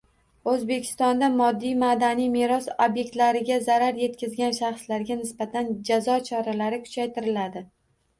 [0.51, 7.63] O‘zbekistonda moddiy madaniy meros obyektlariga zarar yetkazgan shaxslarga nisbatan jazo choralari kuchaytiriladi